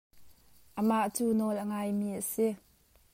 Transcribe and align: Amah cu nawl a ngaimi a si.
Amah 0.79 1.05
cu 1.15 1.23
nawl 1.37 1.57
a 1.63 1.65
ngaimi 1.69 2.07
a 2.19 2.19
si. 2.31 2.47